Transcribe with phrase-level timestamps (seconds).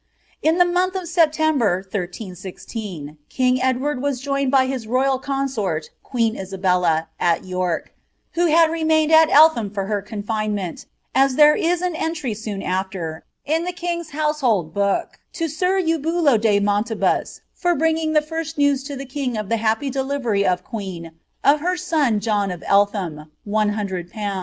[0.41, 7.09] In Ihe month of September, 1316, king Edward was joined bylw royal consort, queen Isabella,
[7.19, 7.93] at York,
[8.31, 13.23] who had remained at Elthim for her confinement, as there is an entry soon after,
[13.45, 18.89] in the king's houMbitU book:^' To sir Eubulo de Moniibus, for bringing the first news
[18.89, 21.11] la lb king of the happy delivery of queen
[21.43, 23.27] of her son John of Elilium.
[23.47, 24.07] £11^."